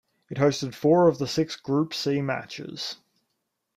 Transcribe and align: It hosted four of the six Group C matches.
It 0.31 0.37
hosted 0.39 0.73
four 0.73 1.07
of 1.07 1.19
the 1.19 1.27
six 1.27 1.55
Group 1.55 1.93
C 1.93 2.23
matches. 2.23 2.95